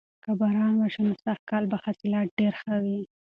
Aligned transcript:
که 0.23 0.31
باران 0.39 0.73
وشي 0.77 1.01
نو 1.07 1.13
سږکال 1.23 1.63
به 1.71 1.77
حاصلات 1.83 2.27
ډیر 2.39 2.53
ښه 2.61 2.75
وي. 2.83 3.01